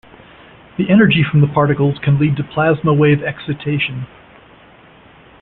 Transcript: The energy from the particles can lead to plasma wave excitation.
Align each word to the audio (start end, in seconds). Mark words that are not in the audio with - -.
The 0.79 0.89
energy 0.89 1.23
from 1.23 1.41
the 1.41 1.47
particles 1.47 1.99
can 1.99 2.17
lead 2.19 2.35
to 2.37 2.43
plasma 2.43 2.91
wave 2.91 3.21
excitation. 3.21 4.07